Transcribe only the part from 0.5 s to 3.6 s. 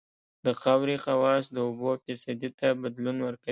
خاورې خواص د اوبو فیصدي ته بدلون کوي